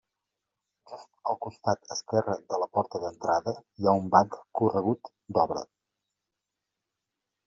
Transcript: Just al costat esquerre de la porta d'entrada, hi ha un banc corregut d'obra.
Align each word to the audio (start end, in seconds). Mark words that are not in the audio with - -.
Just 0.91 1.09
al 1.33 1.35
costat 1.45 1.91
esquerre 1.95 2.37
de 2.53 2.57
la 2.63 2.67
porta 2.77 3.01
d'entrada, 3.03 3.53
hi 3.81 3.89
ha 3.89 3.93
un 3.99 4.09
banc 4.15 4.39
corregut 4.61 5.13
d'obra. 5.37 5.63